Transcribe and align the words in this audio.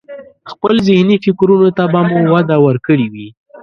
خپل 0.51 0.73
ذهني 0.87 1.15
فکرونو 1.25 1.69
ته 1.77 1.83
به 1.91 2.01
مو 2.09 2.19
وده 2.33 2.57
ورکړي 2.65 3.07
وي. 3.13 3.27